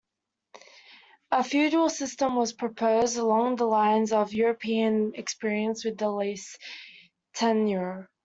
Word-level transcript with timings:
A 1.29 1.43
feudal 1.43 1.87
system 1.87 2.35
was 2.35 2.53
proposed, 2.53 3.17
along 3.19 3.57
the 3.57 3.67
lines 3.67 4.11
of 4.11 4.31
the 4.31 4.37
European 4.37 5.11
experience 5.13 5.85
with 5.85 6.01
lease-tenure. 6.01 8.09